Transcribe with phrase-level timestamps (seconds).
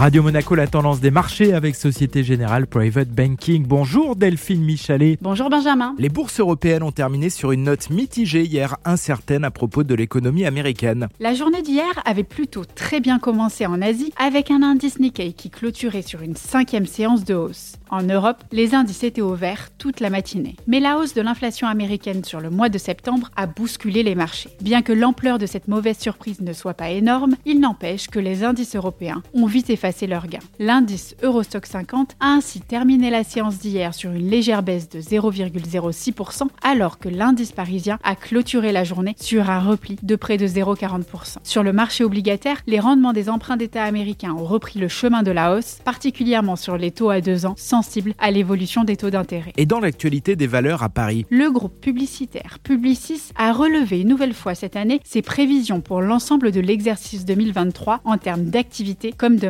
[0.00, 3.66] Radio Monaco, la tendance des marchés avec Société Générale Private Banking.
[3.66, 5.18] Bonjour Delphine Michalet.
[5.20, 5.94] Bonjour Benjamin.
[5.98, 10.46] Les bourses européennes ont terminé sur une note mitigée hier, incertaine à propos de l'économie
[10.46, 11.08] américaine.
[11.20, 15.50] La journée d'hier avait plutôt très bien commencé en Asie avec un indice Nikkei qui
[15.50, 17.74] clôturait sur une cinquième séance de hausse.
[17.90, 20.56] En Europe, les indices étaient au vert toute la matinée.
[20.66, 24.48] Mais la hausse de l'inflation américaine sur le mois de septembre a bousculé les marchés.
[24.62, 28.44] Bien que l'ampleur de cette mauvaise surprise ne soit pas énorme, il n'empêche que les
[28.44, 30.38] indices européens ont vite effacé leurs gains.
[30.58, 36.42] L'indice Eurostock 50 a ainsi terminé la séance d'hier sur une légère baisse de 0,06%
[36.62, 41.38] alors que l'indice parisien a clôturé la journée sur un repli de près de 0,40%.
[41.42, 45.32] Sur le marché obligataire, les rendements des emprunts d'État américains ont repris le chemin de
[45.32, 49.08] la hausse, particulièrement sur les taux à deux ans sans sensible à l'évolution des taux
[49.08, 49.54] d'intérêt.
[49.56, 54.34] Et dans l'actualité des valeurs à Paris Le groupe publicitaire Publicis a relevé une nouvelle
[54.34, 59.48] fois cette année ses prévisions pour l'ensemble de l'exercice 2023 en termes d'activité comme de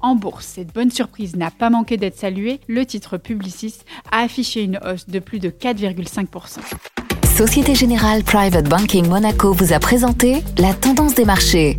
[0.00, 2.60] En bourse, cette bonne surprise n'a pas manqué d'être saluée.
[2.68, 3.74] Le titre Publicis
[4.10, 6.58] a affiché une hausse de plus de 4,5%.
[7.36, 11.78] Société Générale Private Banking Monaco vous a présenté la tendance des marchés.